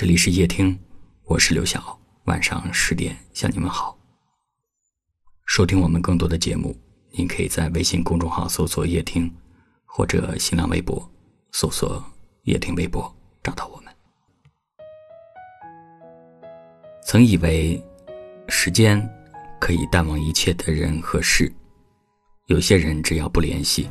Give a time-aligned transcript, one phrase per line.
[0.00, 0.80] 这里是夜听，
[1.24, 2.00] 我是刘晓。
[2.24, 3.98] 晚上十点向你们好。
[5.44, 6.74] 收听我们更多的节目，
[7.10, 9.30] 您可以在微信公众号搜索“夜听”，
[9.84, 11.06] 或者新浪微博
[11.52, 12.02] 搜索
[12.44, 13.94] “夜听微博”找到我们。
[17.04, 17.78] 曾以为
[18.48, 19.06] 时间
[19.60, 21.52] 可以淡忘一切的人和事，
[22.46, 23.86] 有些人只要不联系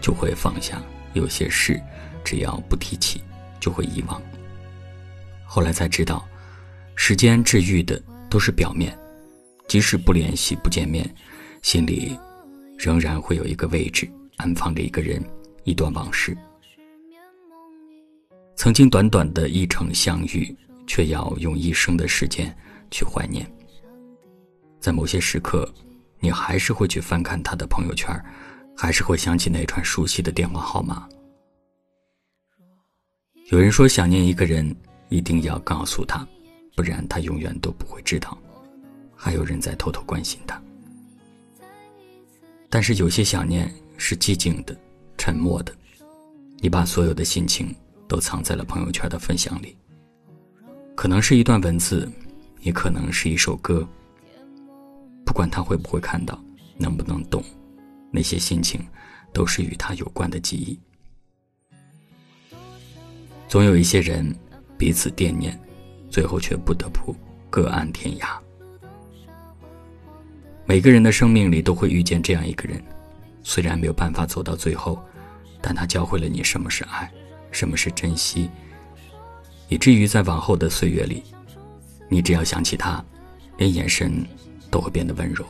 [0.00, 0.82] 就会放下，
[1.12, 1.78] 有些事
[2.24, 3.22] 只要不提起
[3.60, 4.18] 就会遗忘。
[5.54, 6.26] 后来才知道，
[6.94, 8.98] 时间治愈的都是表面，
[9.68, 11.06] 即使不联系、不见面，
[11.60, 12.18] 心里
[12.78, 15.22] 仍然会有一个位置，安放着一个人、
[15.64, 16.34] 一段往事。
[18.56, 22.56] 曾经短短的一程相遇，却要用一生的时间
[22.90, 23.46] 去怀念。
[24.80, 25.70] 在某些时刻，
[26.18, 28.08] 你还是会去翻看他的朋友圈，
[28.74, 31.06] 还是会想起那串熟悉的电话号码。
[33.50, 34.74] 有人说，想念一个人。
[35.12, 36.26] 一定要告诉他，
[36.74, 38.36] 不然他永远都不会知道，
[39.14, 40.60] 还有人在偷偷关心他。
[42.70, 44.74] 但是有些想念是寂静的、
[45.18, 45.74] 沉默的，
[46.60, 47.74] 你把所有的心情
[48.08, 49.76] 都藏在了朋友圈的分享里，
[50.94, 52.10] 可能是一段文字，
[52.62, 53.86] 也可能是一首歌。
[55.26, 56.42] 不管他会不会看到，
[56.78, 57.44] 能不能懂，
[58.10, 58.80] 那些心情
[59.30, 60.80] 都是与他有关的记忆。
[63.46, 64.34] 总有一些人。
[64.82, 65.56] 彼此惦念，
[66.10, 67.14] 最后却不得不
[67.48, 68.36] 各安天涯。
[70.66, 72.82] 每个人的生命里都会遇见这样一个人，
[73.44, 75.00] 虽然没有办法走到最后，
[75.60, 77.08] 但他教会了你什么是爱，
[77.52, 78.50] 什么是珍惜，
[79.68, 81.22] 以至于在往后的岁月里，
[82.08, 83.04] 你只要想起他，
[83.58, 84.26] 连眼神
[84.68, 85.46] 都会变得温柔。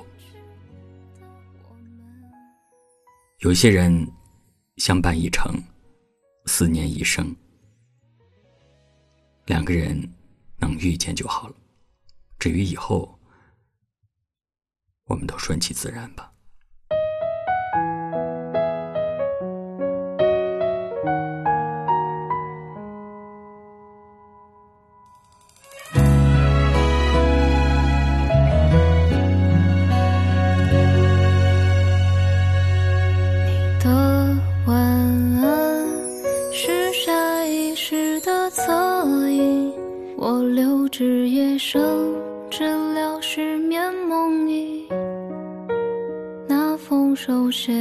[3.39, 4.07] 有些人
[4.77, 5.55] 相伴一程，
[6.45, 7.35] 思念一生。
[9.47, 10.13] 两个人
[10.59, 11.55] 能遇见就好了，
[12.39, 13.19] 至于以后，
[15.05, 16.32] 我们都顺其自然吧。
[40.25, 41.83] 我留至夜深，
[42.49, 42.63] 治
[42.95, 44.87] 疗失眠梦呓。
[46.47, 47.73] 那封手写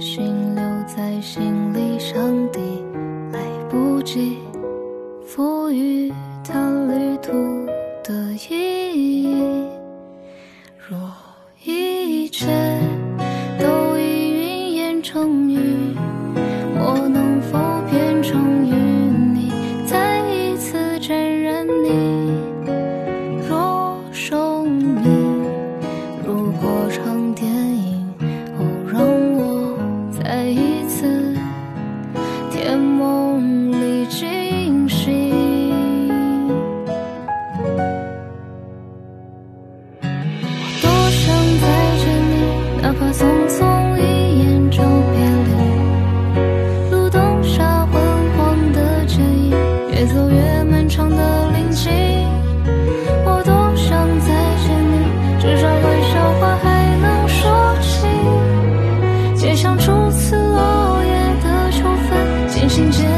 [0.00, 0.24] 信
[0.56, 2.58] 留在行李箱底，
[3.32, 3.38] 来
[3.70, 4.38] 不及
[5.24, 6.12] 赋予
[6.42, 7.30] 它旅途
[8.02, 9.53] 的意义。
[59.64, 63.13] 像初次落叶的秋分渐行渐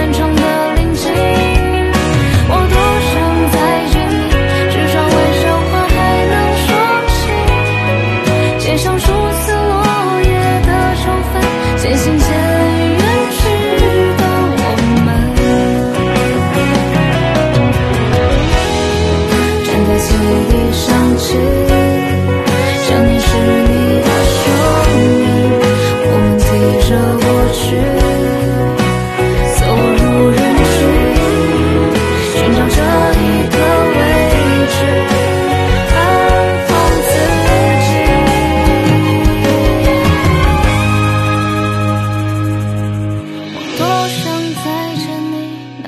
[0.00, 1.49] 漫长的宁静。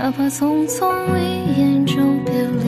[0.03, 1.95] 哪怕匆匆一眼就
[2.25, 2.67] 别离，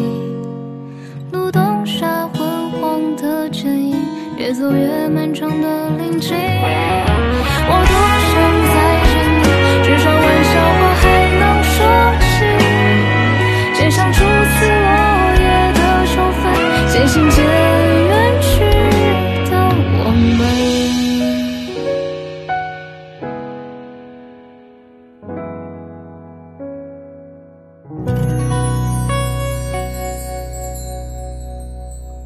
[1.33, 3.97] 路灯下昏黄的剪影，
[4.39, 6.37] 越走越漫长的林径，
[7.67, 7.93] 我多
[8.31, 8.35] 想
[8.71, 8.75] 再
[9.11, 9.43] 见你，
[9.83, 11.03] 至少玩笑话还
[11.41, 11.43] 能
[11.75, 11.77] 说
[12.23, 12.23] 起。
[13.81, 14.87] 街上初次落
[15.41, 15.43] 叶
[15.75, 16.43] 的秋分，
[16.87, 17.54] 渐行渐。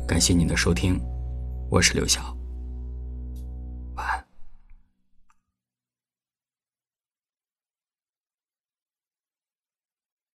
[0.09, 0.99] 感谢您的收听，
[1.69, 2.38] 我是刘晓。